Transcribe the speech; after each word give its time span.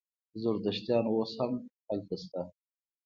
زردشتیان 0.41 1.05
اوس 1.13 1.31
هم 1.41 1.51
هلته 1.89 2.15
شته. 2.21 2.41